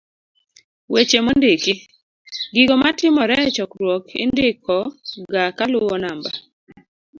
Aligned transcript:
d-Weche 0.89 1.19
mondiki. 1.25 1.73
gigo 2.53 2.75
matimore 2.83 3.35
e 3.47 3.49
chokruok 3.55 4.05
indiko 4.23 4.75
ga 5.33 5.43
kaluwo 5.57 5.95
namba 6.03 6.29